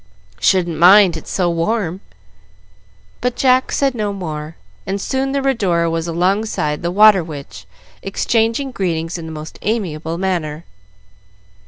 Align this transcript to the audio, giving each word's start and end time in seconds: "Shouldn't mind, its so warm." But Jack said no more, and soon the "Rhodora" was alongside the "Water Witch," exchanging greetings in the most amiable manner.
"Shouldn't 0.39 0.79
mind, 0.79 1.15
its 1.15 1.29
so 1.29 1.47
warm." 1.51 2.01
But 3.21 3.35
Jack 3.35 3.71
said 3.71 3.93
no 3.93 4.11
more, 4.11 4.55
and 4.87 4.99
soon 4.99 5.31
the 5.31 5.43
"Rhodora" 5.43 5.91
was 5.91 6.07
alongside 6.07 6.81
the 6.81 6.89
"Water 6.89 7.23
Witch," 7.23 7.67
exchanging 8.01 8.71
greetings 8.71 9.19
in 9.19 9.27
the 9.27 9.31
most 9.31 9.59
amiable 9.61 10.17
manner. 10.17 10.65